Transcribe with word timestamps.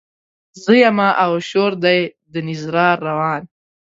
زه 0.63 0.71
يمه 0.83 1.09
او 1.23 1.31
شور 1.49 1.71
دی 1.83 1.99
د 2.31 2.33
نيزار 2.47 2.95
روان 3.07 3.41